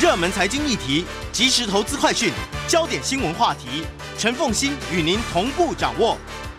[0.00, 2.32] 热门财经议题，即时投资快讯，
[2.68, 3.84] 焦点新闻话题，
[4.16, 6.16] 陈凤欣与您同步掌握。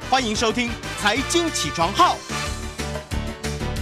[0.10, 0.68] 欢迎收听
[1.00, 2.16] 《财经起床号》。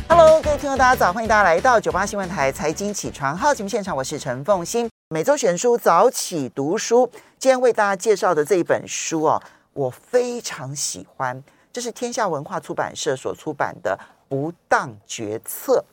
[0.07, 4.87] Hello，各位听众，大家早，欢迎大家来到九八新闻台《财经起床号》节目现场，我是陈凤欣。
[5.09, 9.41] 每周选书早起读书，今天为大家介绍的这一本书哦，
[9.73, 11.43] 我非常喜欢，
[11.73, 13.97] 这是天下文化出版社所出版的
[14.29, 15.83] 《不当决策》。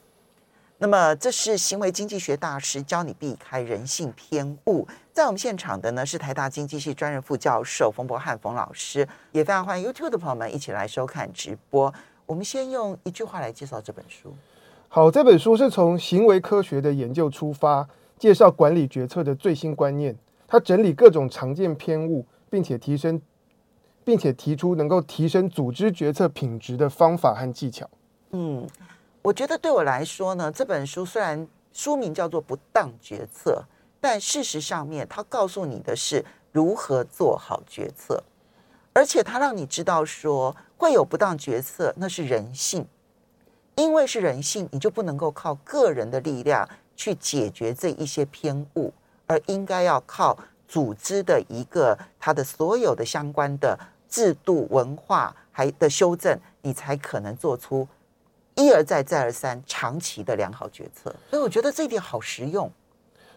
[0.79, 4.87] 那么，这是行为经济学大师教你避开人性偏误。
[5.13, 11.95] 在我们现场的呢是台大经济系专任副教授冯博翰冯老师，也非常欢迎 YouTube 的朋友们一起来收看直播。
[12.27, 14.35] 我们先用一句话来介绍这本书。
[14.89, 20.17] 好，这本书是从行为科学的研究出发，介绍管理决策的最新观念。
[20.49, 23.23] 它整理各种常见偏误，并且提升，
[24.05, 27.89] 并且提出能够提升组织决策品质的方法和技巧。
[28.33, 28.67] 嗯。
[29.25, 33.65] 我觉得对我来说呢，这本书虽然书名叫做《不当决策》，
[33.99, 36.23] 但事实上面它告诉你的是
[36.53, 38.23] 如何做好决策，
[38.93, 42.87] 而且它让你知道说会有不当决策，那是人性，
[43.77, 48.93] 因为是人性，你就不能够靠个人的力量去解决这一些偏误，
[49.27, 50.37] 而应该要靠
[50.69, 57.89] 组织的一个它的所有的相关的制度、文化还的修正，你才可能做出。
[58.55, 62.71] 一而再，再而三，长期的良好决策，所以我觉得这一点好实用。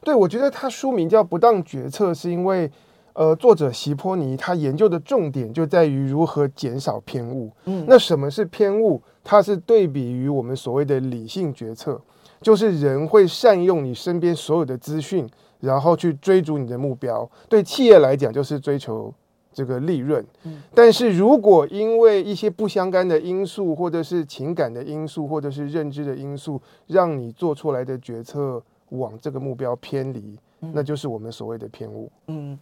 [0.02, 2.72] 对，我觉得他书名叫《不当决策》，是因为，
[3.14, 7.52] 呃，作者席波尼他研究的重点就在于如何减少偏误。
[7.66, 9.02] 嗯，那什么是偏误？
[9.24, 12.00] 它是对比于我们所谓的理性决策，
[12.42, 15.28] 就是人会善用你身边所有的资讯，
[15.60, 17.30] 然后去追逐你的目标。
[17.50, 19.14] 对企业来讲，就是追求。
[19.58, 32.08] 这个利润，嗯但是如果因为一些不相干的因素，或者是情感的因素，或者是认知的因素，让你做出来的决策往这个目标偏离，那就是我们所谓的偏误。
[32.28, 32.56] 嗯，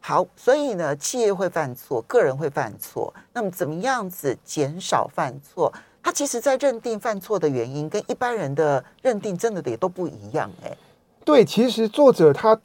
[0.00, 5.72] 好，所以呢，企业会犯错，个人会犯错，那么怎么样子减少犯错？
[6.02, 10.50] 他其实在认定犯错的原因，跟一般人的认定真的也都不一样。
[10.64, 10.76] 哎，
[11.24, 12.60] 对，其实作者他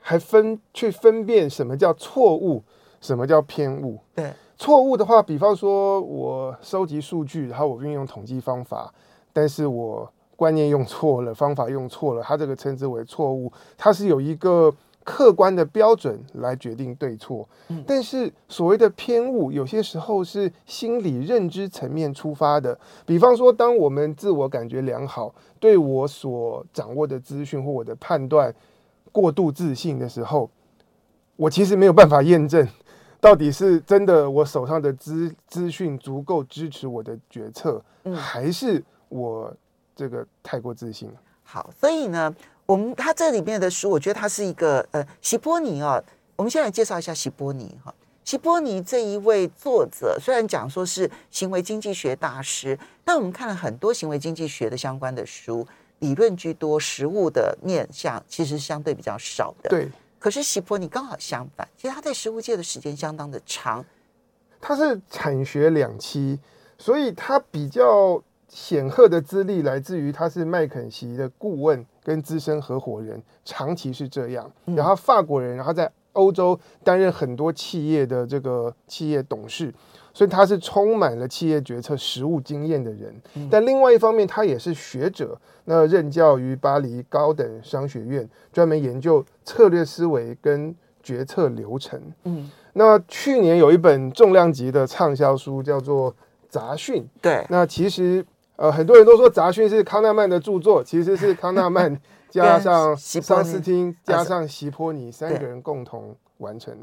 [0.00, 2.62] 还分去分辨什么叫错误。
[3.06, 4.00] 什么叫偏误？
[4.16, 8.92] 对，错误的话，比方说我收集数据，然后我运用统计方法，
[9.32, 13.52] 但是我观念用错了，方法用错了，它这个称之为错误。
[13.78, 14.74] 它是有一个
[15.04, 17.48] 客观的标准来决定对错。
[17.68, 22.76] 嗯，但是所谓的偏误，有些时候是心理认知层面出发的。
[23.06, 28.52] 比方说，当我们自我感觉良好，对我所掌握的资讯或我的判断
[29.12, 30.50] 过度自信的时候，
[31.36, 32.66] 我其实没有办法验证。
[33.20, 39.52] 到底是真的，我手上的资资讯足够支持我的决策，嗯，还是我
[39.94, 41.10] 这个太过自信？
[41.42, 42.34] 好，所以呢，
[42.66, 46.02] 我们他这里面的书，我觉得他是一个呃，席波尼啊。
[46.36, 47.94] 我们先来介绍一下席波尼哈。
[48.22, 55.66] 席波尼这一位作者，虽然讲说是行为经济学大师，但我们看了很多行为经济学的相关的书，
[56.00, 59.70] 理论居多，实物的面向其实相对比较少的。
[59.70, 59.88] 对。
[60.18, 63.84] 可是喜波你刚好相反，其实他在食物界的时间相当的长，
[64.60, 66.38] 他是产学两栖，
[66.78, 74.50] 所以他比较显赫的资历来自于他是麦肯锡的顾问跟资深合伙人，长期是这样。
[74.64, 79.72] 然后法国人，然后在欧洲担任很多企业的这个企业董事。
[80.16, 83.14] 所以他是充满了企业决策实务经验的人，
[83.50, 85.38] 但另外一方面，他也是学者。
[85.66, 92.00] 那任教于巴黎高等商学院，专门研究策略思维跟决策流程。
[92.24, 96.10] 嗯，那去年有一本重量级的畅销书，叫做
[96.48, 97.02] 《杂讯》。
[97.20, 98.24] 对，那其实
[98.56, 101.94] 呃，很多人都说《杂讯》是康纳曼的著作，其实是康纳曼
[102.30, 106.74] 加上 桑斯汀加上席波尼三个人共同完成。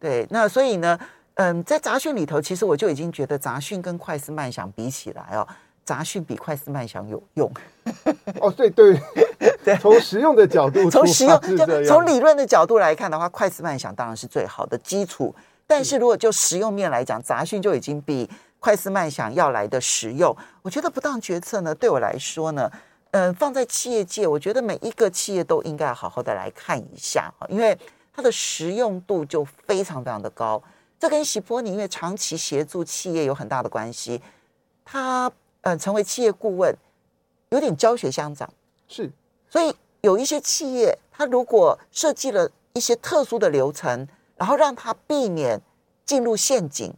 [0.00, 0.98] 对，那所以呢？
[1.40, 5.48] 嗯，在杂讯里头，其实我就已经觉得杂讯跟快思慢想比起来哦，
[5.86, 7.50] 杂讯比快思慢想有用。
[8.42, 9.00] 哦，对对
[9.64, 15.34] 对，从实用的角度，从实用就从理论的角度来看的话，快思慢想当然是最好的基础。
[15.66, 18.28] 但是如果就实用面来讲，杂讯就已经比
[18.58, 20.36] 快思慢想要来的实用。
[20.60, 22.70] 我觉得不当决策呢，对我来说呢，
[23.12, 27.74] 嗯，放在企业界，我觉得每一个企业都应该好好的来看一下哈，因为
[28.12, 30.62] 它的实用度就非常非常的高。
[31.00, 34.20] 这跟喜波尼因为长期协助企业有很大的关系，
[34.84, 35.32] 他
[35.62, 36.72] 呃成为企业顾问，
[37.48, 38.48] 有点教学相长，
[38.86, 39.10] 是，
[39.48, 44.06] 所以有一些企业，他如果设计了一些特殊的流程，
[44.36, 45.58] 然后让他避免
[46.04, 46.94] 进入陷阱。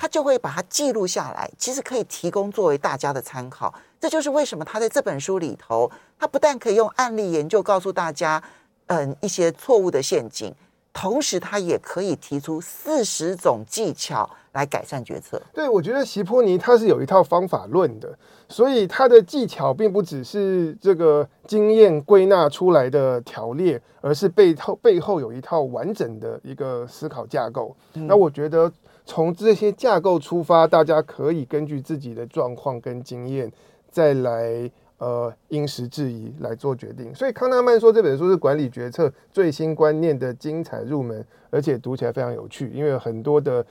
[0.00, 3.74] 他就会把它记录下来，其实可以提供作为大家的参考。
[3.98, 8.40] 这就是为什么他在这本书里头，他不但可以用案例研究告诉大家，
[8.86, 10.54] 嗯，一些错误的陷阱，
[10.92, 15.40] 同时他也可以提出四十种技巧来改善决策。
[15.52, 18.18] 对，我觉得席波尼他是有一套方法论的，
[18.48, 27.76] 所以他的技巧并不只是这个经验归纳出来的条列，而是背后背后有一套完整的一个思考架构。
[27.94, 28.72] 嗯、那我觉得。
[29.10, 33.50] 从这些架构出发，大家可以根据自己的状况跟经验，
[33.90, 37.14] 再来呃因时制宜来做决定。
[37.14, 43.64] 所以康纳曼说这本书是管理决策最新观念的精彩入门，而且读起来非常有趣，因为有很多的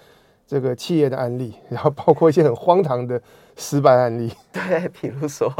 [0.46, 3.22] 这个企业的案例，然后包括一些很荒唐的
[3.56, 4.34] 失败案例。
[4.52, 5.52] 对，比如说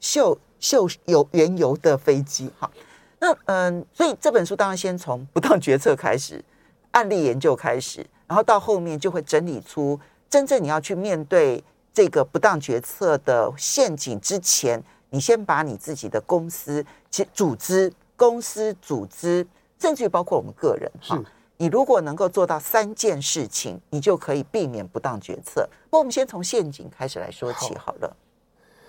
[0.00, 2.50] 秀秀有原油的飞机。
[2.58, 2.70] 好，
[3.18, 6.44] 那嗯，所以这本书当然先从不当决策开始，
[6.92, 8.06] 案例研究开始。
[8.28, 10.00] 然后到后面就会整理出
[10.30, 11.62] 真正你要去面对
[11.94, 19.46] 这个不当决策的陷阱之前，你先把你自己的公司、其组织、公司组织，
[19.78, 21.22] 甚至于包括我们个人，哈，
[21.58, 25.68] 你如果能够做到三件事情，你就可以避免不当决策。
[25.84, 28.16] 不过我们先从陷阱开始来说起好了。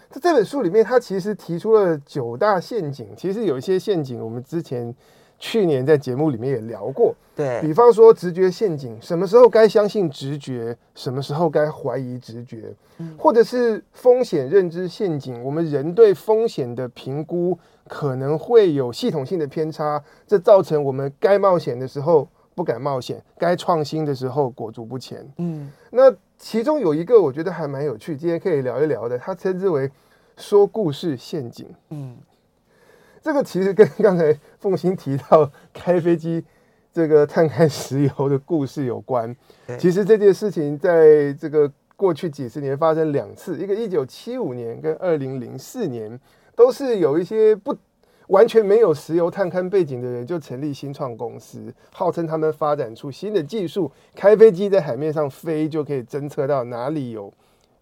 [0.10, 4.96] 在这本书里面，他其实提出了九大陷阱，其实有一些陷阱我们之前。
[5.46, 12.74] 去年在节目里面也聊过，对，比方说直觉陷阱，什么时候该相信直觉，什么时候该怀疑直觉，
[13.18, 17.60] 或者是风险认知陷阱，我们人对风险的评估
[17.90, 22.26] 可能会有系统性的偏差，这造成我们该冒险的时候
[22.56, 25.30] 不敢冒险，该创新的时候裹足不前。
[25.40, 26.04] 嗯，那
[26.38, 29.92] 其中有一个我觉得还蛮有趣，今天可以聊一聊的，它称之为
[30.38, 31.68] 说故事陷阱。
[31.90, 32.16] 嗯。
[33.24, 36.44] 这个其实跟刚才凤欣提到开飞机
[36.92, 39.34] 这个探勘石油的故事有关。
[39.80, 46.20] 其实这件事情在这个过去几十年发生两次，一个一九七五年跟二零零四年，
[46.54, 47.74] 都是有一些不
[48.28, 57.34] 完全没有石油探勘背景的人就成立新创公司，号称他们发展出新的技术，开飞机在海面上飞就可以侦测到哪里有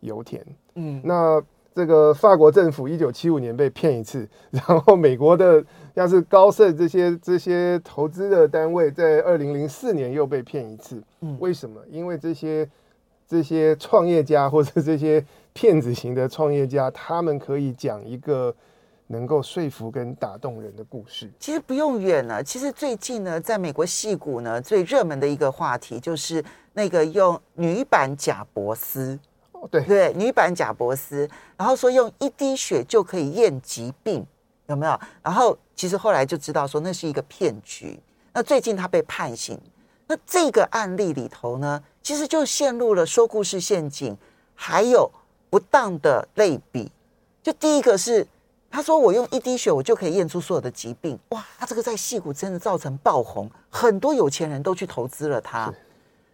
[0.01, 0.45] 油田。
[0.75, 1.43] 嗯，那。
[1.73, 5.63] 这个法国政府一九七五年被骗一次， 然后美国的
[5.95, 11.01] 像是高盛这些这些投资的单位在二零零四年又被骗一次。
[11.21, 11.79] 嗯，为什么？
[11.89, 12.69] 因为这些
[13.25, 18.53] 这些创业家或者这些骗子型的创业家，他们可以讲一个
[19.07, 21.31] 能够说服跟打动人的故事。
[21.39, 29.17] 其实不用远了，其实最近呢，在美国戏股呢，最热门的一个话题就是那个用女版贾伯斯。
[29.67, 34.25] 对对，女版贾伯斯，然后说用一滴血就可以验疾病，
[34.67, 34.99] 有没有？
[35.21, 37.99] 然后其实后来就知道说那是一个骗局。
[38.33, 39.59] 那最近他被判刑，
[40.07, 44.17] 那这个案例里头呢，其实就陷入了说故事陷阱，
[44.55, 45.11] 还有
[45.49, 46.91] 不当的类比。
[47.43, 48.25] 就第一个是
[48.69, 55.73] 他说我用一滴血我就可以验出所有的疾病，哇，他这个在戏骨真的造成爆红，很多有钱人都去投资了他。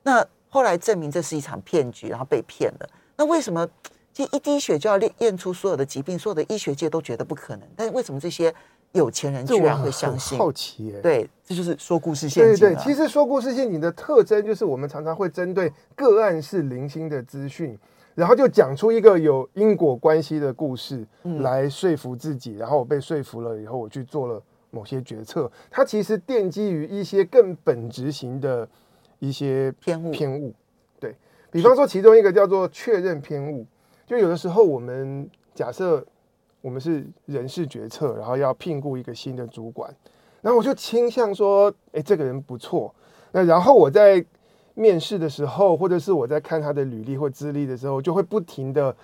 [0.04, 2.90] 那后来证明这是一场骗局，然后被骗了。
[3.18, 3.68] 那为什么
[4.14, 6.18] 这一滴血就要验验出所有的疾病？
[6.18, 8.54] 所有的医学界都觉得不可能，但是为什么这些
[8.94, 10.38] 有钱人居然会相信？
[10.38, 11.02] 好奇耶！
[11.02, 12.68] 对，这就是说故事陷阱。
[12.68, 17.78] 对对，其实说故事陷阱的特征就是我们常常会针对个案是零星的资讯，
[18.16, 21.06] 然后就讲出一个有因果关系的故事
[21.40, 25.52] 来说服自己，然后我被说服了以后，我去做了某些决策。
[25.70, 28.68] 它其实奠基于一些更本质型的
[29.20, 30.54] 一些偏误偏误。
[31.52, 33.66] 比方说，其中一个叫做确认偏误，
[34.06, 36.06] 就有的时候我们假设
[36.62, 39.94] 我们是人事决策，然后要聘雇一个新的主管，
[40.42, 42.94] 然后我就倾向说，哎，这个人不错。
[43.32, 44.24] 那然后我在
[44.74, 48.96] 面试的时候，或者是我在看他的履历或资历的时候，就会不停的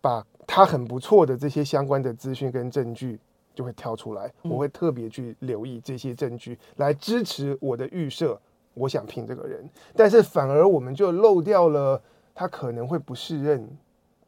[0.00, 3.18] 把他很不错的这些相关的资讯跟证据
[3.54, 8.40] 就会挑出来，我会特别去留意这些证据来支持我的预设。
[8.80, 12.00] 我想拼这个人，但是反而我们就漏掉了
[12.34, 13.68] 他可能会不适任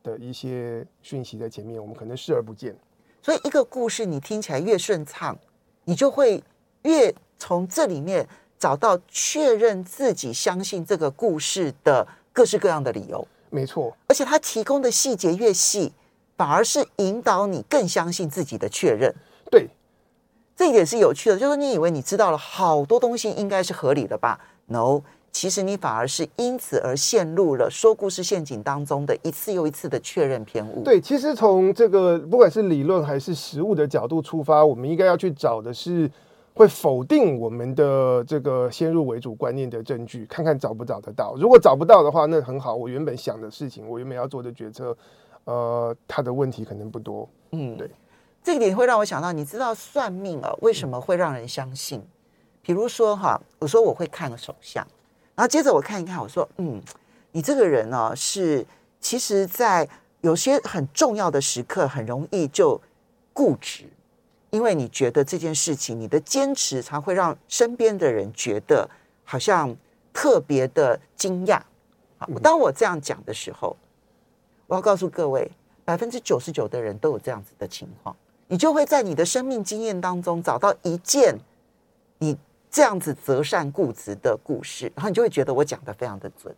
[0.02, 2.76] 的一些讯息在前面，我们可能视而不见。
[3.22, 5.38] 所以一个故事你听起来越顺畅，
[5.84, 6.42] 你就会
[6.82, 8.28] 越从这里面
[8.58, 13.26] 找到确认自己相信这个故事的各式各样的理由。
[13.48, 15.92] 没错，而且他提供的细节越细，
[16.36, 19.14] 反而是引导你更相信自己的确认。
[19.50, 19.68] 对，
[20.56, 25.00] 这一点是有趣的，就是你以为你知道了好多东西，应该是合理的吧？No。
[25.34, 30.84] 其实你反而是因此而陷入了说故事陷阱当中的一次又一次的确认偏误。
[30.84, 36.08] 对，其实从这个不管是理论还是实物的角度出发，我们应该要去找的是
[36.52, 41.34] 会否定我们的这个先入为主观念的证据，看看找不找得到。
[41.38, 44.94] 如果找不到的话，那很好，我原本想的事情，我原本要做的决策，
[45.44, 47.26] 呃，它的问题可能不多。
[47.52, 47.90] 嗯，对，
[48.42, 52.00] 这个点会让我想到，你知道算命啊，为什么会让人相信？
[52.00, 52.08] 嗯、
[52.62, 54.86] 比如说哈，我说我会看个手相。
[55.34, 56.82] 然后接着我看一看，我说：“嗯，
[57.30, 58.66] 你这个人呢，是
[59.00, 59.88] 其实，在
[60.20, 62.80] 有些很重要的时刻，很容易就
[63.32, 63.84] 固执，
[64.50, 68.88] 因为你觉得这件事情，你的坚持才会让身边的人觉得
[69.24, 69.74] 好像
[70.12, 71.60] 特别的惊讶。
[72.18, 73.76] 好，当我这样讲的时候，
[74.66, 75.50] 我要告诉各位，
[75.84, 78.14] 百分之九十九的人都有这样子的情况，
[78.52, 81.40] 你就会在你的生命经验当中找到一件
[82.18, 82.36] 你。”
[82.74, 86.54] 这样子择善固执的故事，然后你就会觉得我讲的非常的准。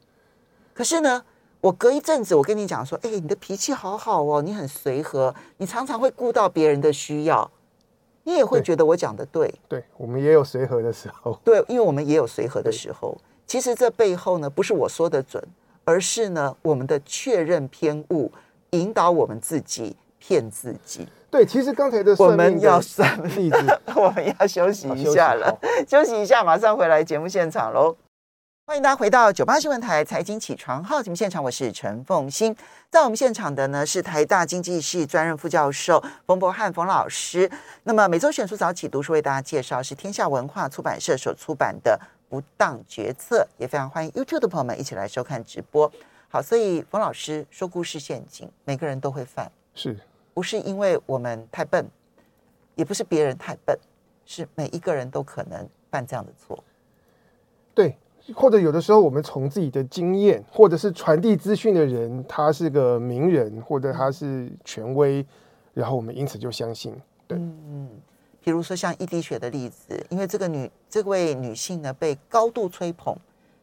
[0.72, 1.24] 可是呢，
[1.60, 7.50] 我隔一阵子，我跟你讲说，哎，你的脾气好好哦，你很随和，你常常会顾到别人的需要，
[8.22, 9.48] 你也会觉得我讲的对。
[9.66, 11.36] 对，对，我们也有随和的时候。
[11.42, 13.18] 对，因为我们也有随和的时候。
[13.44, 15.44] 其实这背后呢，不是我说的准，
[15.84, 18.30] 而是呢，我们的确认偏误
[18.70, 21.08] 引导我们自己骗自己。
[21.34, 23.56] 对，其实刚才的，我们要算例子，
[23.96, 25.52] 我们要休息一下了，
[25.84, 27.96] 休息，一下，马上回来节目现场喽。
[28.68, 32.54] 欢迎大家回到九八新闻台财经起床号节目现场，我是陈凤欣，
[32.88, 37.50] 在我们现场的呢是台大经济系专任副教授冯博翰冯老师。
[37.82, 41.98] 那么每周选书早起读书为大家介绍是天下文化出版社所出版的
[42.30, 45.90] 《不当决策》，也非常欢迎 YouTube 的朋友们一起来收看直播。
[46.28, 49.98] 好，所以冯老师说故事陷阱，每个人都会犯，是。
[50.34, 51.86] 不是因为我们太笨，
[52.74, 53.78] 也不是别人太笨，
[54.26, 56.62] 是每一个人都可能犯这样的错。
[57.72, 57.96] 对，
[58.34, 65.24] 或者有的时候我们从自己的经验，或者是传递资讯的人，他是个名人，或者他是权威，
[65.72, 66.92] 然后我们因此就相信。
[67.28, 67.88] 对，嗯，
[68.42, 73.16] 比如说像一滴血的例子，因为这个女这位女性呢被高度吹捧，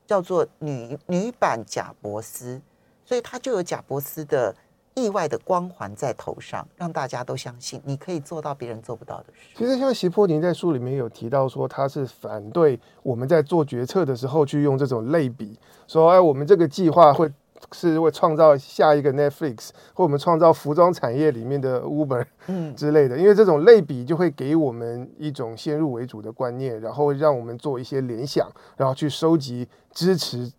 [0.07, 2.61] 叫做女女版贾伯斯，
[3.03, 4.55] 所以她就有贾伯斯的。
[4.93, 9.49] 意外的光环在头上，让大家都相信你可以做到别人做不到的事。
[9.55, 15.57] 其实，像席波宁在书里面有提到说，他是反对我们在做决策的时候去用这种类比，
[15.87, 17.31] 说哎，我们这个计划会
[17.71, 23.17] 是会创造下一个 Netflix，或我们创造服装产业里面的 Uber，嗯之类的。
[23.17, 30.51] 因为这种类比就会给我们一种先入为主的观念，然后让我们做一些联想，然后去收集支持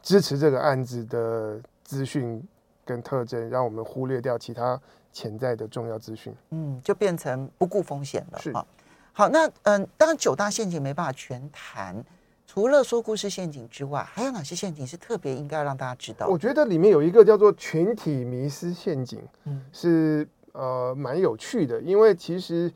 [0.00, 2.42] 支持这个案子的资讯。
[2.84, 4.80] 跟特征，让我们忽略掉其他
[5.12, 6.34] 潜在的重要资讯。
[6.50, 8.38] 嗯，就变成不顾风险了。
[8.38, 8.66] 是啊，
[9.12, 12.04] 好，那嗯，当然九大陷阱没办法全谈，
[12.46, 16.26] 除了说故事陷阱之外，还有哪些陷阱是特别应该让大家知道？
[16.26, 22.72] 我觉得里面有一个叫做群体迷失陷阱，嗯，是呃蛮有趣的，因为其实，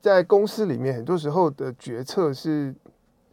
[0.00, 2.74] 在公司里面，很多时候的决策是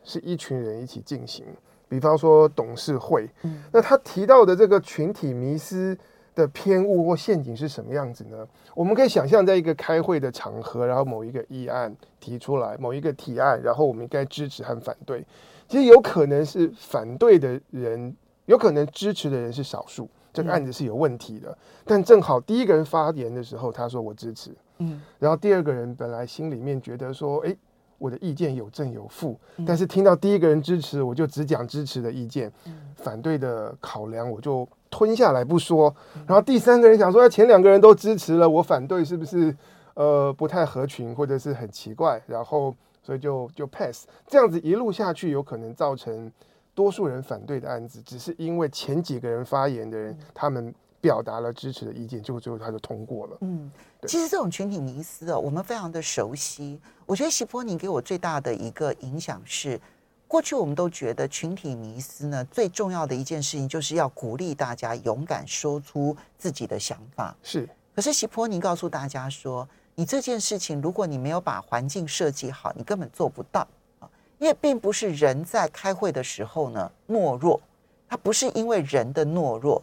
[0.03, 1.45] 是一群人一起进行，
[1.87, 5.97] 比方说董事会，嗯，那他提到的这个群体迷思。
[6.39, 8.47] 的偏误或陷阱是什么样子呢？
[8.73, 15.25] 我们可以想象，在一个开会的场合，然后某一个议案提出来，某一个提案，然后我们应该支持和反对。
[15.67, 18.15] 其实有可能是反对的人，
[18.45, 21.55] 有可能支持的人是少数，这个案子是有问题的。
[21.85, 27.55] 但正好第一个人发言的时候，他说我支持，嗯，然后第二个人本来心里面觉得说，诶，
[27.99, 32.51] 我的意见有正有负，但是听到第一个人支持，我就只讲支持的意见，
[32.95, 34.67] 反对的考量我就。
[34.91, 39.55] 吞下来不说，然后第三个人想说，前两个人都支持了，我反对是不是
[39.93, 42.19] 呃不太合群或者是很奇怪？
[42.25, 46.29] 然后所以就就 pass，这样子一路下去，有可能造成
[46.73, 53.37] 多数人反对的案子，只是因为前几个人发言的人他们表达了支持的意见，结果最后他就通过了。
[53.41, 53.71] 嗯，
[54.07, 56.79] 其实这种群体迷思哦，我们非常的熟悉。
[57.05, 59.79] 我觉得席波宁给我最大的一个影响是。
[60.27, 67.35] 过去我们都觉得群体迷思呢，最重要的一件事情就是要鼓励大家勇敢说出自己的想法。
[67.41, 74.07] 是，可是席波宁告诉大家说，你这件事情如果你没有把环境设计好，你根本做不到啊。
[74.37, 77.59] 因为并不是人在开会的时候呢懦弱，
[78.07, 79.81] 他不是因为人的懦弱，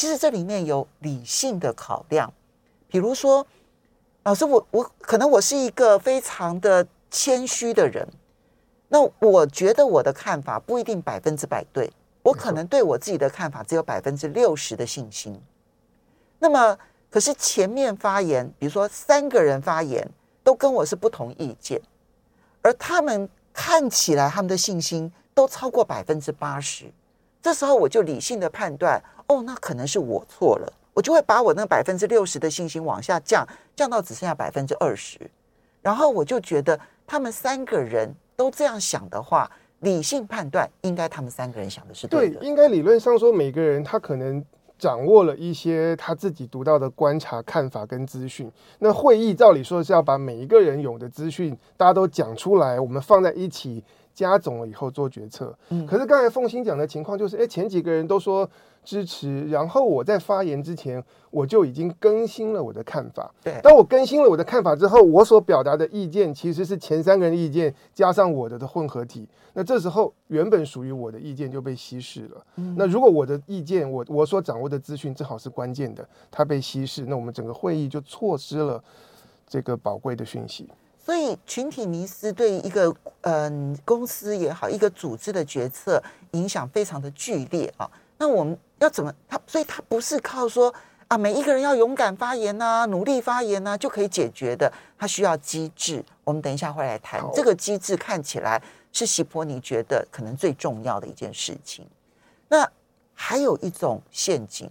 [0.00, 2.32] 其实这里面有理性的考量。
[2.88, 3.46] 比如说，
[4.22, 8.08] 老师，我我可能我是一个非常的谦虚的人。
[8.88, 11.92] 那我觉得我的看法不一定百分之百对，
[12.22, 15.38] 我可能对我自己的看法只有百分之六十的信心。
[16.38, 16.78] 那么
[17.10, 20.10] 可是前面发言，比如说三个人发言
[20.42, 21.78] 都跟我是不同意见，
[22.62, 26.90] 而他们看起来他们的信心都超过百分之八十，
[27.42, 28.98] 这时候我就理性的判断，
[29.30, 33.46] 哦，那可能是我错了，我就会把我那百分之六十的信心往下降，
[33.76, 35.18] 降到只剩下百分之二十，
[35.80, 39.50] 然后我就觉得他们三个人都这样想的话。
[39.80, 42.38] 理性判断，应该他们三个人想的是对的。
[42.44, 44.44] 应该理论上说，每个人他可能
[44.78, 48.52] 掌握了一些他自己独到的观察、看法跟资讯。
[48.78, 53.82] 那会议照理说是要把每一个人有的资讯，大家都讲出来，我们放在一起
[54.14, 55.56] 加总了以后做决策。
[55.68, 58.48] 嗯，可是刚才凤馨讲的情况就是，哎，前几个人都说。
[58.82, 63.30] 支持，然后我在发言之前，我就已经更新了我的看法。
[63.44, 69.28] 对，当我更新了我的看法之后，我所表达的意见其实是前三个人的意见加上我的的混合体。
[69.52, 72.46] 那这时候原本属于我的意见就被稀释了。
[72.56, 72.74] 嗯。
[72.78, 78.82] 那如果我的意见，我我所掌握的资讯正好是关键的，它被稀释，那我们整个会议就错失了
[79.46, 80.66] 这个宝贵的讯息。
[81.10, 86.00] 所以群体迷思对一个嗯、呃、公司也好，一个组织的决策
[86.30, 87.90] 影响非常的剧烈啊。
[88.16, 88.56] 那我们。
[88.78, 89.38] 要怎么他？
[89.46, 90.72] 所以他不是靠说
[91.08, 94.72] 啊，每一个人要勇敢发言呐、啊，努力发言呐、啊，就可以解决的。
[94.96, 96.02] 他需要机制。
[96.22, 98.62] 我们等一下会来谈这个机制，看起来
[98.92, 101.84] 是希波尼觉得可能最重要的一件事情。
[102.48, 102.66] 那
[103.12, 104.70] 还有一种陷阱，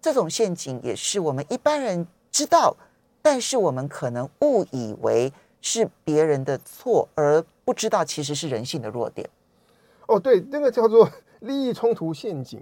[0.00, 2.74] 这种陷阱也是我们一般人知道，
[3.22, 5.32] 但是我们可能误以为
[5.66, 9.26] 是别人的错，而不知道其实是人性的弱点。
[10.06, 11.08] 哦，对，那个叫做
[11.40, 12.60] 利益冲突陷阱。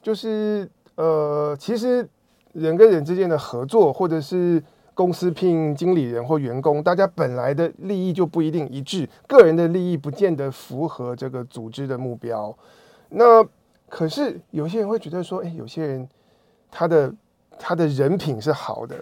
[0.00, 2.08] 就是呃，其实
[2.54, 4.62] 人跟人之间的合作，或者是
[4.94, 12.56] 公司聘经理人或员工，大家本来的利益就不一定一致，个人的利益不见得符合这个组织的目标。
[13.10, 13.44] 那
[13.90, 16.08] 可是有些人会觉得说，哎，有些人
[16.70, 17.12] 他的
[17.58, 18.96] 他的人品是好的，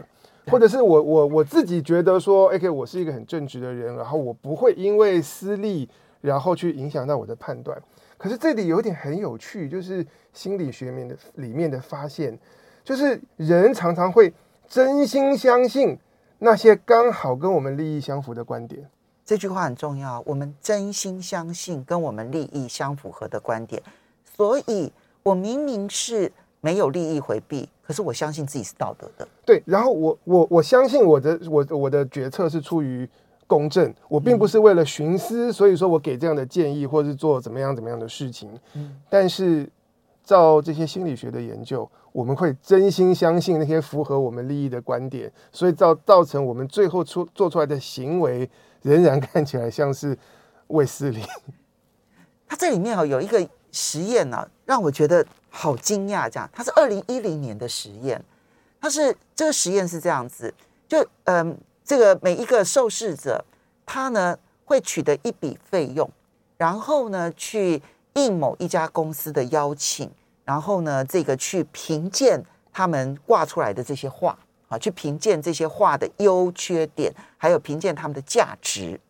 [0.47, 5.88] 或者是我我我自己觉得说，OK，我是一个很正直的人，然后我不会因为私利，
[6.21, 7.81] 然后去影响到我的判断。
[8.17, 12.39] 可是这里有一点很有趣，就是心理学面的里面的发现，
[12.85, 14.32] 就是人常常会
[14.69, 15.99] 真心相信
[16.39, 18.89] 那些刚好跟我们利益相符的观点。
[19.25, 23.82] 这句话很重要，我们真心相信跟我们利益相符合的观点。
[24.37, 24.93] 所以
[25.25, 26.30] 我明明是
[26.61, 29.28] 没有利益回避，可是我相信自己是道德的。
[29.44, 33.08] 对，然后我我我相信我的我我的决策是出于。
[33.49, 38.50] 公正，我并不是为了徇私，所以说我给这样的建议，或是做怎么样怎么样的事情。
[38.75, 39.70] 嗯但是
[40.25, 48.50] 照这些心理学的研究，我们会真心相信那些符合我们利益的观点，所以造造成我们最后出做出来的行为，
[48.82, 50.18] 仍然看起来像是
[50.66, 51.22] 为私利。
[52.49, 56.28] 它这里面哦有一个实验呢，让我觉得好惊讶。
[56.28, 58.21] 这样，它是二零一零年的实验，
[58.80, 60.52] 它是这个实验是这样子，
[60.89, 61.56] 就嗯。
[61.89, 63.45] 这个每一个受试者，
[63.86, 66.10] 他呢会取得一笔费用，
[66.56, 67.80] 然后呢去
[68.15, 70.10] 应某一家公司的邀请，
[70.45, 74.36] 然后呢这个去评鉴他们挂出来的这些画
[74.67, 79.00] 啊，去评鉴这些画的优缺点，还有评鉴他们的价值。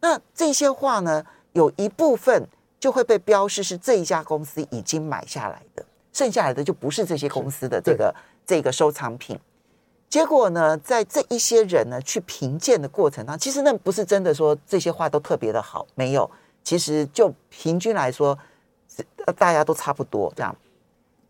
[0.00, 2.48] 那这些画呢，有一部分
[2.80, 8.12] 就会被标示是这一家公司已经买下来的，剩下来的就不是这些公司的这个
[8.46, 9.38] 这个收藏品。
[10.08, 16.28] 结果呢，在这一些人呢去评鉴的过程当中，其实那不是真的说这些画都特别的好，没有。
[16.64, 18.36] 其实就平均来说，
[19.36, 20.54] 大家都差不多这样。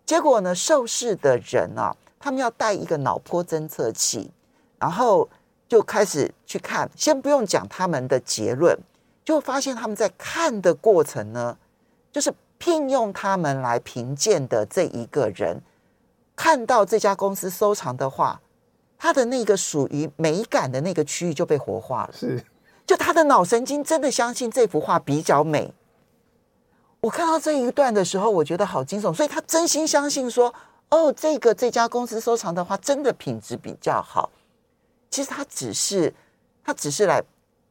[0.07, 4.31] 结果呢，受试的人啊，他们要带一个脑波侦测器，
[4.79, 5.29] 然后
[5.69, 6.91] 就开始去看。
[6.97, 8.77] 先不用讲他们的结论，
[9.25, 11.57] 就发现他们在看的过程呢，
[12.11, 15.61] 就是聘用他们来评鉴的这一个人，
[16.35, 18.41] 看到这家公司收藏的画。
[19.03, 22.45] 他的那个属于美感的那个区域就被活化了，是，
[22.87, 25.73] 就他的脑神经真的相信这幅画比较美。
[27.01, 30.55] 我看到这一段的时候，我觉得好惊悚，所以他真心相信说，
[30.91, 34.29] 哦，这个这家公司收藏的画真的品质比较好。
[35.09, 36.13] 其实他只是
[36.63, 37.23] 他只是来，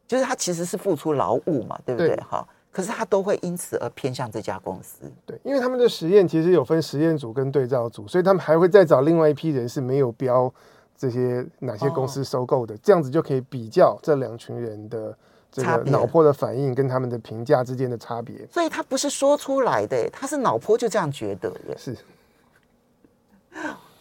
[0.10, 2.16] 就是他其实是付出劳务嘛，对不对？
[2.18, 5.10] 哈，可是他都会因此而偏向这家公司。
[5.26, 10.52] 对，因为他们的实验其实有分实验组跟对照组，所以他们还会再找另外一批人是没有标。
[10.98, 15.18] 这些哪些公司收购的，哦，这样子就可以比较这两群人的
[15.50, 18.46] 这个脑波的反应跟他们的评价之间的差别。
[18.52, 21.78] 所以他不是说出来的，他是脑波就这样觉得的。
[21.78, 21.96] 是。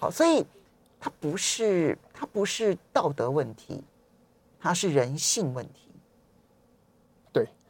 [0.00, 0.44] 好，所以
[0.98, 3.80] 他不是他不是道德问题，
[4.60, 5.87] 他是人性问题。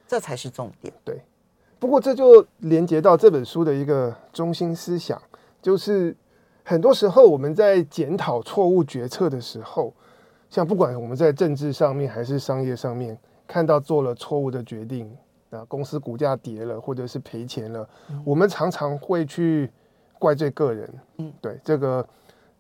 [0.09, 0.93] 对，这才是重点。
[1.05, 1.21] 对。
[1.79, 5.21] 不过这就连接到这本书的一个中心思想，
[5.61, 6.17] 就是。
[6.65, 9.91] 很多时候我们在检讨错误决策的时候，
[10.51, 15.11] 像不管我们在政治上面还是商业上面，看到做了错误的决定，
[15.49, 19.71] 那公司股价跌了或者是赔钱了，嗯、我们常常会去
[20.19, 22.07] 怪罪个人，嗯，对，这个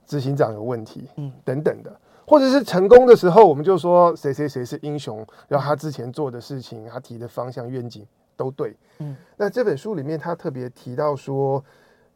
[0.06, 1.94] 执行长有问题，嗯，等等的，
[2.28, 11.64] 或者是成功的时候，我们就说谁谁谁是英雄，然后他之前做的事情，他提的方向愿景都对，嗯，那这本书里面他特别提到说，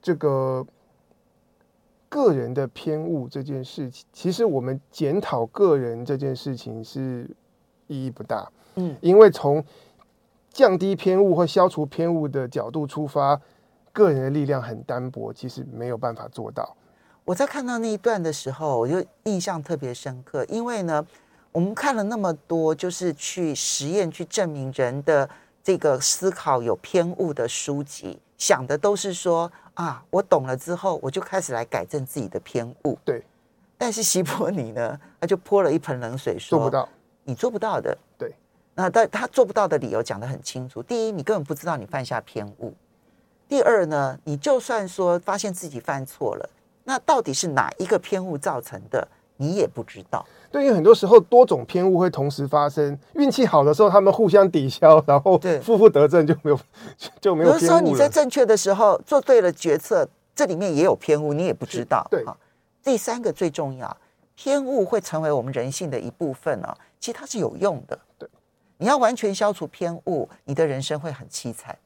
[0.03, 0.67] 这个
[2.11, 7.27] 个人的偏误这件事情，其实我们检讨个人这件事情是
[7.87, 9.65] 意义不大，嗯，因为从
[10.51, 13.41] 降低偏误或消除偏误的角度出发，
[13.95, 16.77] 个人的力量很单薄，其实没有办法做到。
[17.25, 21.07] 我在看到那一段的时候，我就印象特别深刻，因为呢，
[21.53, 25.29] 我们看了那么多，就是去实验去证明人的
[25.63, 32.99] 这个思考有偏误的书籍，想的都是说啊，我懂了之后，我就开始来改正自己的偏误。
[33.05, 33.25] 对，
[33.79, 36.89] 但是希波尼呢，他就泼了一盆冷水，说做不到，
[37.23, 37.97] 你做不到的。
[38.19, 38.35] 对。
[38.75, 40.83] 那但他做不到的理由讲得很清楚。
[40.83, 42.73] 第一，你根本不知道你犯下偏误；
[43.47, 46.51] 第二呢，你就算说发现自己犯错了，
[46.85, 50.25] 那到底是哪一个偏误造成的，你也不知道。
[50.51, 56.61] 对于很多时候多种偏误会同时发生，运气好的时候他们互相抵消，然后负负得正就没有
[57.21, 57.51] 就没有。
[57.53, 62.07] 有时候你在正确的时候做对了决策，这里面也有偏误，你也不知道。
[62.11, 62.25] 对。
[62.83, 63.97] 第三个最重要，
[64.35, 67.99] 偏误会成为我们人性的一部分啊，其实它是有用的。
[68.19, 68.29] 对。
[68.79, 71.79] 你要完全消除偏误，你的人生会很凄惨。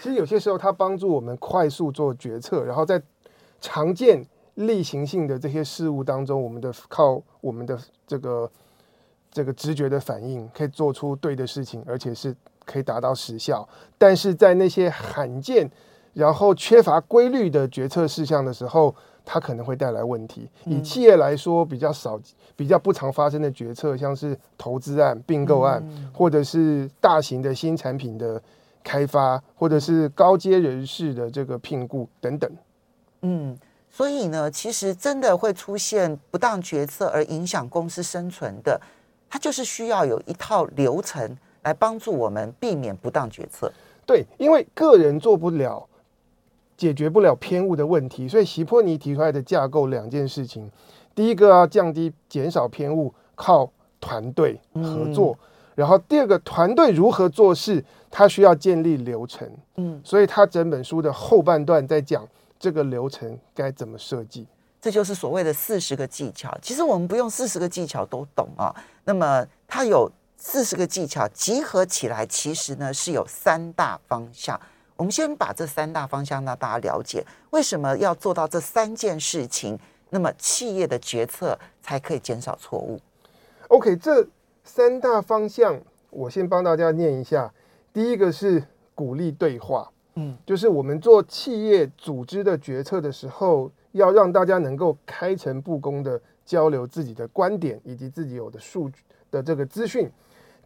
[0.00, 3.02] 其实有些时候，它帮助我们快速做决策，然后在
[3.60, 8.50] 常见例行性的这些事物当中，我们的靠我们的这个
[9.30, 13.68] 这个直觉的反应，可以做出对的事情，而且是可以达到实效。
[13.96, 15.70] 但是在那些罕见
[16.12, 18.94] 然后缺乏规律的决策事项的时候，
[19.24, 20.50] 它可能会带来问题。
[20.64, 22.20] 以企业来说，比较少、
[22.56, 28.42] 比较不常发生的决策，像是投资案、并购案，或者是大型的新产品的
[28.82, 32.50] 开发，或者是高阶人士的这个聘雇等等。
[33.22, 33.56] 嗯，
[33.90, 38.80] 所以呢，其实真的会出现不当决策而影响公司生存的，
[39.28, 43.72] 它就是需要有一套流程来帮助我们避免不当决策。
[44.06, 45.86] 对，因为个人做不了。
[46.76, 50.70] 解决不了偏误的问题，所以席波尼提出来的架构两件事情：
[51.14, 55.38] 第一个要降低、减少偏误，靠团队合作；嗯、
[55.74, 59.46] 然后第二个，团队如何做事，它需要建立流程。
[59.76, 62.26] 嗯，所以他整本书的后半段在讲
[62.60, 64.46] 这个流程该怎么设计。
[64.80, 66.56] 这就是所谓的四十个技巧。
[66.62, 68.72] 其实我们不用四十个技巧都懂啊。
[69.04, 74.58] 那么它有四十个技巧集合起来，其实呢是有三大方向。
[74.96, 79.78] 我们先把这三大方向让大家了解，为什么要做到这三件事情，
[80.10, 83.00] 那么企业的决策才可以减少错误。
[83.68, 84.26] OK，这
[84.64, 87.52] 三大方向我先帮大家念一下。
[87.92, 88.62] 第一个是
[88.94, 100.10] 鼓励对话，嗯，就是我们做企业组织的决策的时候，要让大家能够开诚布公的交流自己的观点以及自己有的数据的这个资讯。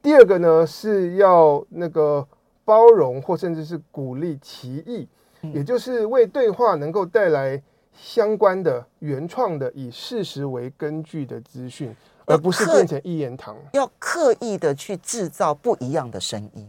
[0.02, 2.26] 第二个呢是要那个。
[2.66, 5.06] 包容或甚至是鼓励歧义，
[5.52, 13.54] 也就是为对话能够带来相关的原创的以事实为根据的资讯，而不是变成一言堂。
[13.74, 16.66] 要刻意的去制造不一样的声音。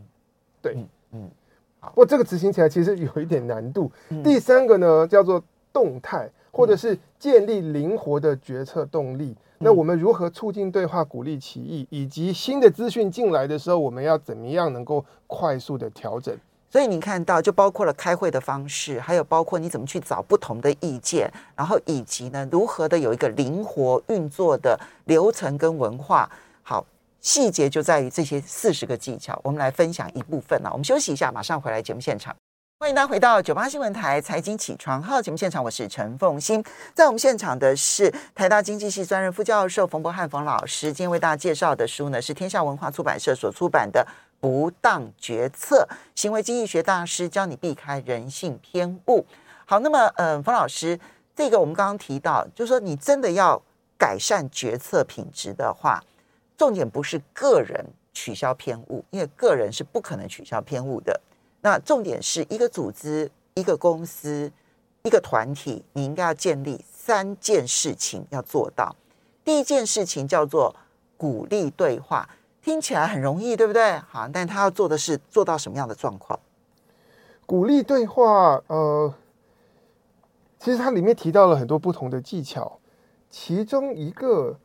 [0.61, 1.31] 对，嗯。
[1.89, 3.91] 不过这个执行起来其实有一点难度。
[4.09, 4.23] 嗯。
[4.23, 9.35] 第三个呢，叫做动态，或者是建立灵活的决策动力。
[9.57, 16.35] 那我们如何促进对话、鼓励歧义，以及新的资讯进来的时候，我们要怎么样能够快速的调整？
[16.69, 26.29] 所以你看到，就包括了开会的方式，还有包括你怎么去找不同的意见，然后以及呢，如何的有一个灵活运作的流程跟文化。
[26.61, 26.85] 好，
[27.25, 30.69] 细节就在于这些四十个技巧，我们来分享一部分了。
[30.71, 32.33] 我们休息一下，马上回来节目现场。
[32.77, 36.63] 欢迎大家回到九八新闻台财经起床号节目现场，我是陈凤欣。
[36.93, 40.93] 在我们现场的是台大经济系专任副教授冯博翰冯老师。
[40.93, 44.07] 今天为大家介绍的书呢，是天下文化出版社所出版的
[44.39, 49.21] 《不当决策：行为经济学大师教你避开人性偏误》。
[49.65, 50.99] 好，那么，嗯，冯老师，
[51.35, 53.59] 这个我们刚刚提到，就是说，你真的要
[53.97, 55.99] 改善决策品质的话，
[56.57, 61.19] 重点不是个人取消偏误，因为个人是不可能取消偏误的。
[61.61, 64.51] 那重点是一个组织、一个公司、
[65.03, 68.95] 一个团体，你应该要建立三件事情要做到。
[69.43, 70.75] 第一件事情叫做
[71.17, 72.29] 鼓励对话，
[72.61, 73.97] 听起来很容易，对不对？
[74.09, 76.39] 好，但他要做的是做到什么样的状况？
[77.45, 79.13] 鼓励对话，呃，
[80.59, 82.79] 其实它里面提到了很多不同的技巧，
[83.29, 84.57] 其中一个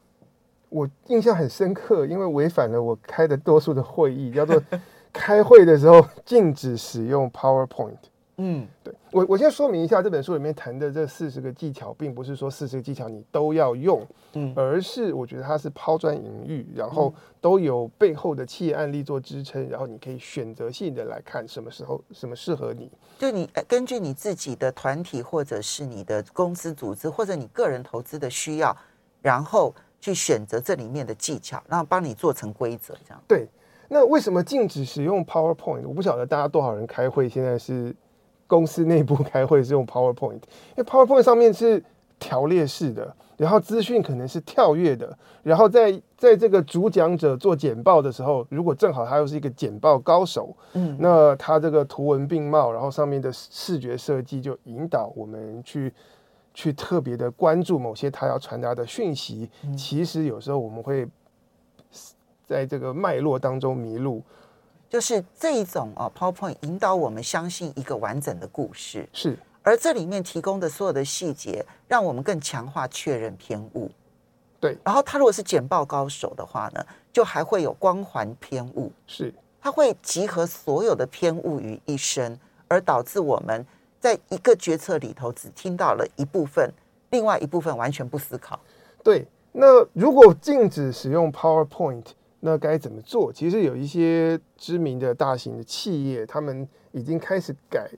[0.70, 4.60] 我印象很深刻，因为违反了我开的多数的会议，叫做
[5.12, 7.98] 开会的时候禁止使用 PowerPoint。
[8.42, 14.02] 嗯，对，我我先说明一下，这本书里面谈的这四十个技巧，并不是说四十个技巧你都要用，
[14.32, 28.74] 嗯，而是我觉得它是抛砖引玉，然后都有背后的企业案例做支撑，然后你可以选择性的来看什么时候什么适合你，就你根据你自己的团体或者是你的公司组织或者你个人投资的需要，
[29.20, 33.22] 然后去选择这里面的技巧，然后帮你做成规则，这样。
[33.28, 33.46] 对，
[33.88, 35.86] 那为什么禁止使用 PowerPoint？
[35.86, 37.94] 我不晓得大家多少人开会现在是。
[38.46, 40.40] 公司内部开会是用 PowerPoint，因
[40.74, 41.80] 为 PowerPoint 上面是
[42.18, 55.92] 条列式的，然后资讯可能是跳跃的，然后在在这个主讲者做简报的时候，如果正好他又是一个简报高手，嗯，那他这个图文并茂，然后上面的视觉设计就引导我们去
[56.54, 59.50] 去特别的关注某些他要传达的讯息。
[59.76, 61.06] 其实有时候我们会
[62.46, 64.22] 在这个脉络当中迷路。
[64.88, 69.38] 就是这一种啊，PowerPoint 引导我们相信一个完整的故事，是。
[69.62, 73.88] 而这里面提供的所有的细节，让我们更强化确认偏误。
[74.58, 74.76] 对。
[74.84, 78.90] 然后他如果是简报高手的话呢，就还会有光环偏误。
[79.06, 79.32] 是。
[79.60, 82.36] 他会集合所有的偏误于一身，
[82.66, 83.64] 而导致我们
[84.00, 86.72] 在一个决策里头只听到了一部分，
[87.10, 88.58] 另外一部分完全不思考。
[89.04, 89.28] 对。
[89.52, 92.04] 那如果禁止使用 PowerPoint？
[92.42, 93.30] 那该怎么做？
[93.30, 97.90] 其实有一些知名的大型的企业，他们已经开始改，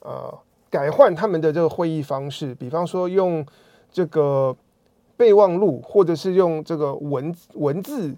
[0.00, 2.54] 呃，改换他们的这个会议方式。
[2.56, 3.46] 比方说，用
[3.90, 4.54] 这个
[5.16, 8.14] 备忘录，或者是用这个文文字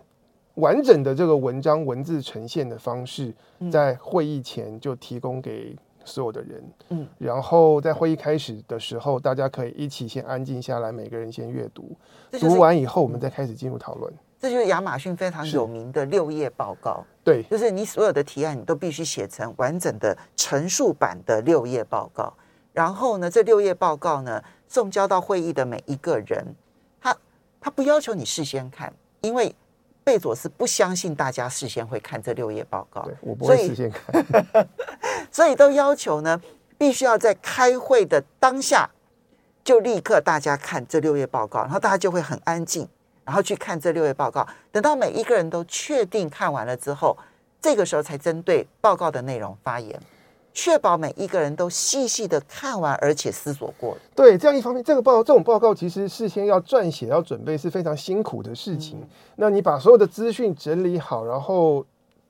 [0.54, 3.32] 完整的这个文章文字呈现的方式，
[3.70, 6.64] 在会议前就提供给所有的人。
[6.88, 11.94] 嗯，然后在会议开始的时候，大家可以一起先安静下来，每个人先阅读，
[12.40, 14.10] 读完以后，我们再开始进入讨论。
[14.38, 22.32] 这就是亚马逊非常有名的六页报告，对，就是你所有的提案，你都必须写成完整的陈述版的六页报告。
[22.72, 26.44] 然后呢，这六页报告呢，送交到会议的每一个人，
[27.00, 27.16] 他
[27.58, 28.92] 他不要求你事先看，
[29.22, 29.54] 因为
[30.06, 34.66] 贝佐斯不相信大家事先会看这六页报告，对，我不会事先看，所以，
[35.32, 36.40] 所以都要求呢，
[36.78, 38.88] 必须要在开会的当下
[39.64, 42.88] 就立刻大家看这六页报告，然后大家就会很安静。
[43.24, 47.18] 然后去看这六页报告，等到每一个人都确定看完了之后，
[47.60, 50.00] 这个时候才针对报告的内容发言，
[50.58, 53.94] 确保每一个人都细细的看完而且思索过。
[54.14, 58.98] 对，这样一方面，这个报告这种报告其实事先要撰写要准备是非常辛苦的事情。
[59.02, 61.84] 嗯、那你把所有的资讯整理好，然后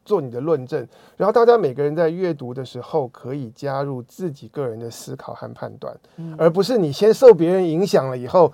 [0.05, 0.85] 做你的论证，
[1.17, 8.53] 然后大家每个人在阅读的时候可以加入自己个人的思考和判断，嗯、而不是你先受别人影响了以后。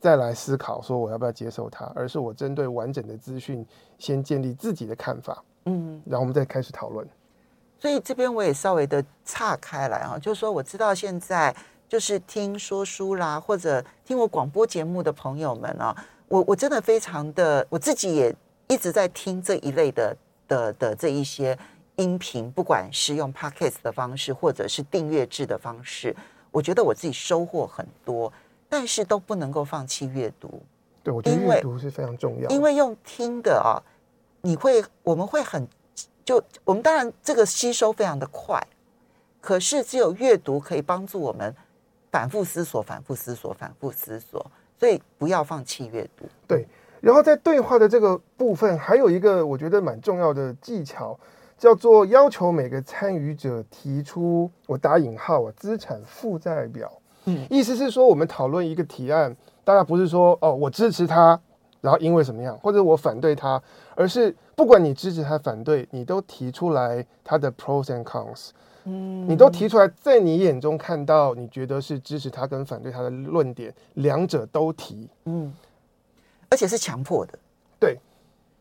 [0.00, 3.64] 再来思考说我要不要接受它，而是我针对完整的资讯
[4.00, 7.06] 先建立自己的看法，嗯，然后我们再开始讨论。
[7.82, 11.52] 所以这边我也稍微的岔开来啊，就是说我知道现在
[11.88, 15.92] 就是听说书啦，或者听我广播节目的朋友们啊，
[16.28, 18.32] 我我真的非常的，我自己也
[18.68, 20.16] 一直在听这一类的
[20.46, 21.58] 的的这一些
[21.96, 26.14] 音频，不管是用 Podcast 的方式，或者是订阅制的方式，
[26.52, 28.32] 我觉得我自己收获很多。
[28.68, 30.62] 但是都不能够放弃阅读，
[31.02, 32.48] 对，我觉得阅读是非常重要。
[32.48, 33.76] 因为用听的啊，
[34.40, 35.66] 你会我们会很
[36.24, 38.60] 就我们当然这个吸收非常的快，
[39.40, 41.54] 可是只有阅读可以帮助我们
[42.10, 44.44] 反复思索、反复思索、反复思索，
[44.78, 46.24] 所以不要放弃阅读。
[46.46, 46.66] 对，
[47.00, 51.18] 然后在对话的这个部分，还有一个我觉得蛮重要的技巧，
[51.58, 56.92] 叫做要求每个参与者提出我打引号啊资产负债表。
[57.24, 61.40] 嗯，意思是说，我们讨论一个提案，大家不是说哦，我支持他，
[61.82, 63.60] 然后因为什么样，或者我反对他，
[63.96, 68.50] 而是不管你支持他反对，你都提出来他的 pros and cons，
[68.84, 75.52] 嗯，你都提出来，在你眼中看到你觉得是支持他跟反对他的论点，两者都提，嗯，
[76.50, 77.36] 而且是强迫的，
[77.80, 77.98] 对，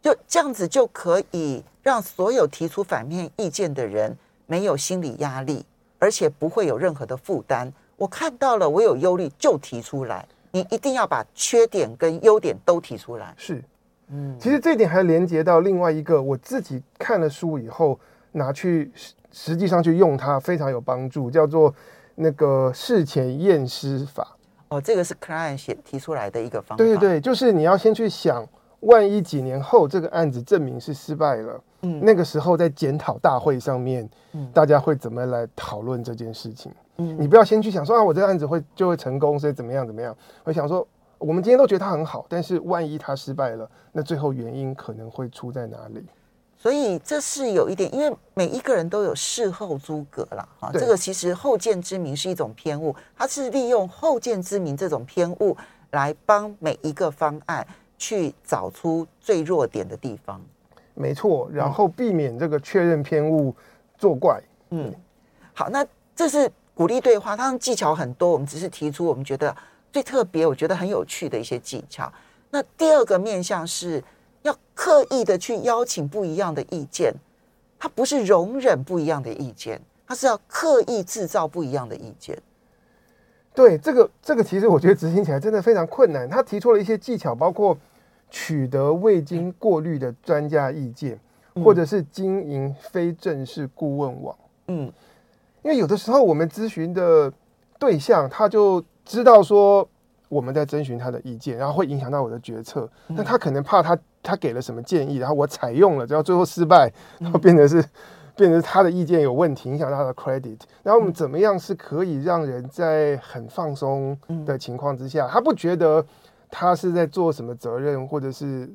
[0.02, 5.64] 就这样子就可以让所有提出反面意见的人没有心理压力，
[6.00, 7.72] 而且不会有任何的负担。
[7.98, 10.28] 我看到了，我有忧虑就提出来。
[10.52, 13.34] 你一定要把缺点跟优点都提出来。
[13.38, 13.64] 是，
[14.10, 18.00] 嗯，其实这一点还连接到另外一个，我自己看了书以后
[18.32, 18.92] 拿去
[19.32, 21.74] 实际上去用它，非常有帮助，叫做
[22.16, 24.36] 那个事前验尸法。
[24.70, 26.84] 哦，这个是 Klein 写提出来的一个方法。
[26.84, 28.48] 对对对，就是你要先去想
[28.82, 36.72] 万一几年后这个案子证明是失败了，嗯，那个时候在检讨大会上面，嗯，大家会怎么来讨论这件事情？
[36.98, 40.16] 嗯，你不要先去想说啊，我这个案子会就会成功，所以怎么样怎么样？
[40.44, 40.86] 我想说，
[41.18, 46.04] 我们今天都觉得它很好，但是万一它失败了，那最后原因可能会出在哪里？
[46.58, 55.58] 所以这是有一点，因为每一个人都有事后诸葛啦，哈，这个其实后见之明是一种偏误，它是利用后见之明这种偏误
[55.92, 57.66] 来帮每一个方案
[58.02, 60.42] 去找出最弱点的地方。
[60.96, 63.56] 没错，然后避免这个确认偏误
[63.98, 64.42] 作怪。
[64.72, 64.92] 嗯，
[65.54, 65.86] 好，那
[66.16, 69.56] 这是鼓励对话，它技巧很多，我们只是提出我们觉得
[69.92, 72.12] 最特别、我觉得很有趣的一些技巧。
[72.50, 74.04] 那第二个面向是。
[74.44, 77.14] 要刻意的去邀请不一样的意见，
[77.78, 82.36] 它不是容忍不一样的意见，它是要刻意制造不一样的意见。
[83.54, 86.28] 对，这个这个其实我觉得执行起来真的非常困难。
[86.28, 87.78] 他提出了一些技巧，包括
[88.32, 91.20] 取得未经过滤的专家意见，
[91.54, 94.36] 嗯、或者是经营非正式顾问网。
[94.68, 94.92] 嗯，
[95.62, 97.32] 因为有的时候我们咨询的
[97.78, 99.88] 对象，他就知道说
[100.30, 103.96] 我们在征询他的意见，然后会影响到我的决策，那他可能怕他。
[104.24, 107.84] 他给了什么建议，然后我采用了，然后最后失败，然后变成是，
[108.36, 110.60] 变成他的意见有问题，影响到他的 credit。
[110.84, 114.16] 然后我们怎么样是可以让人在很放松
[114.46, 116.06] 的情况之下，他不觉得
[116.52, 118.70] 他是在做什么责任，或者是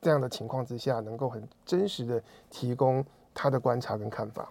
[0.00, 4.48] 这样的情况之下，能够很真实的提供他的观察跟看法。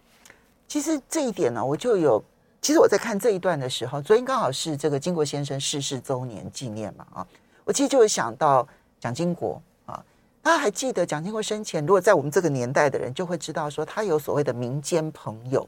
[0.68, 2.24] 其实这一点呢，我就有，
[2.62, 7.28] 其实我在看这一段的时候，昨天刚好是这个经国先生逝世周年纪念嘛，啊，
[7.64, 8.68] 我其实就会想到
[9.00, 10.06] 蒋经国啊。
[10.44, 15.68] 大家还记得蒋经国生前，如果在我们这个年代的人就会知道说，他有所谓的民间朋友，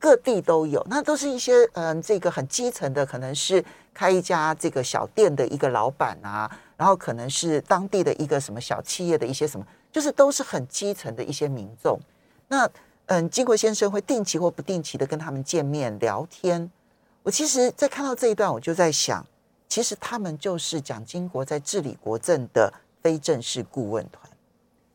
[0.00, 12.00] 各地都有，那都是一些嗯，这个很基层的，可能是开一家这个小店的一个老板啊，然后可能是当地的一个什么小企业的一些什么，就是都是很基层的一些民众。
[12.48, 12.68] 那
[13.06, 16.70] 嗯，经国先生会定期或不定期的跟他们见面聊天。
[17.22, 19.24] 我其实，在看到这一段，我就在想，
[19.68, 22.72] 其实他们就是蒋经国在治理国政的。
[23.02, 24.30] 非正式顾问团，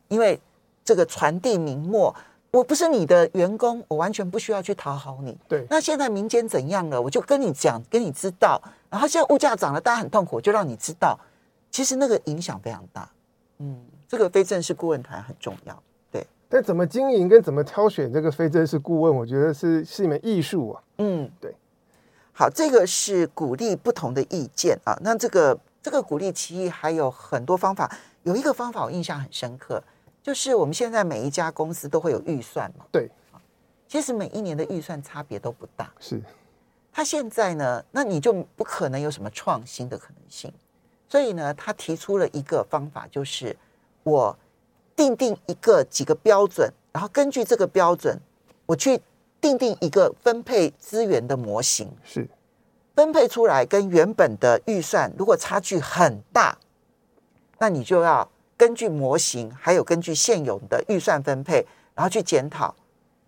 [0.06, 0.40] 因为
[0.84, 2.14] 这个传递明末，
[2.50, 5.36] 我不是你的员工，我完全不需要去讨好你。
[5.46, 8.60] 对，那现在民间怎样了，我就跟你讲，跟你知道。
[8.88, 11.18] 然后现在物价涨了，大家很痛苦，就让你知道。
[11.70, 13.08] 其实那个影响非常大。
[13.58, 15.82] 嗯，这个非正式顾问团很重要。
[16.10, 20.82] 对，但怎么经营跟怎么挑选这个非正式顾问，我觉得是是一门艺术啊。
[20.98, 21.54] 嗯，对。
[22.32, 24.98] 好，这个是鼓励不同的意见啊。
[25.02, 25.58] 那这个。
[25.82, 27.88] 这个鼓励其实还有很多方法，
[28.24, 29.80] 有一个方法我印象很深刻，
[30.26, 32.84] 就是我们现在每一家公司都会有预算嘛。
[32.90, 33.08] 对，
[33.86, 35.88] 其实每一年的预算差别都不大。
[36.00, 36.20] 是，
[36.92, 40.52] 他现在呢，那你就不可能有什么创新的可能性。
[41.08, 43.56] 所以呢，他提出了一个方法，就是
[44.02, 44.36] 我
[44.96, 48.18] 定定一个几个标准，然后根据这个标准，
[48.66, 49.00] 我去
[49.40, 51.88] 定定一个分配资源的模型。
[52.02, 52.28] 是。
[52.96, 56.58] 分配出来跟原本的预算如果差距很大，
[57.60, 62.74] 那你就要根据模型，还有根据现有的预算分配，然后去检讨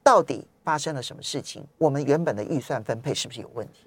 [0.03, 3.87] 到底发生了什么事情，我们原本的预算分配是不是有问题？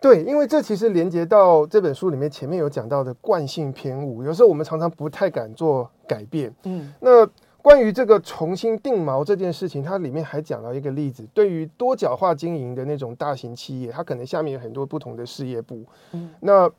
[0.00, 6.54] 对，因为这其实连接到这本书里面前面有讲到的惯性偏误，有时候我们常常不太敢做改变。
[6.64, 7.28] 嗯，那。
[7.62, 11.28] 关于这个重新定锚这件事情，它里面还讲到一个例子。
[11.34, 15.84] 对于多角化经营的那种大型企业，它可能下面有很多不同的事业部。
[16.12, 16.70] 嗯，那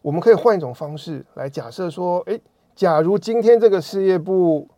[0.00, 2.40] 我们可以换一种方式来假设说，诶，
[2.78, 4.68] 假如今天这个事业部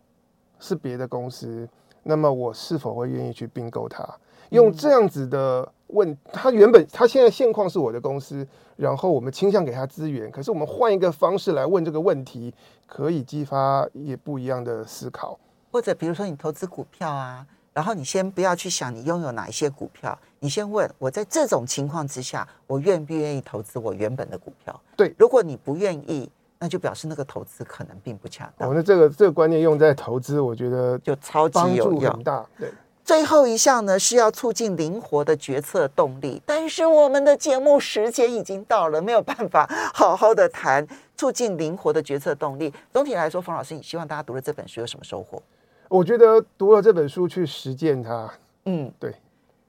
[0.57, 1.69] 是别的公司，
[2.01, 4.03] 那么我是否会愿意去并购它？
[4.49, 8.43] 用这样子的问，他原本他现在现况是我的公司，
[8.75, 12.51] 然后我们倾向给他资源，可是我们换一个方式来问这个问题，
[12.87, 15.39] 可以激发也不一样的思考。
[15.71, 24.81] 或者比如说你投资股票啊，然后你先不要去想你拥有哪一些股票，你先问我在这种情况之下，我愿不愿意投资我原本的股票？
[24.97, 26.27] 对，如果你不愿意，
[26.63, 28.69] 那就表示那个投资可能并不恰当。
[28.69, 32.45] 我们、哦、这个这个观念用在投资，我觉得就超级有用，很大。
[32.59, 32.71] 对，
[33.03, 42.71] 最后一项呢是要促进灵活的决策动力，但是我们的节目时间已经到了，没有办法好好的谈促进灵活的决策动力。
[42.93, 45.41] 总体来说，冯老师，你希望大家读了这本书有什么收获？
[45.89, 48.31] 我觉得读了这本书去实践它，
[48.65, 49.15] 嗯，对，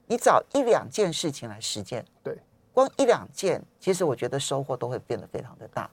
[0.05, 2.37] 你找一两件事情来实践，对，
[2.71, 5.89] 光一两件，其实我觉得收获都会变得非常的大。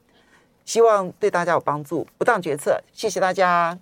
[0.70, 2.06] 希望对大家有帮助。
[2.16, 3.76] 不当决策，谢谢大家。